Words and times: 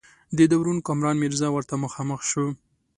د 0.37 0.39
ده 0.49 0.55
ورور 0.59 0.77
کامران 0.87 1.15
میرزا 1.23 1.47
ورته 1.51 1.73
مخامخ 1.83 2.19
شو. 2.31 2.45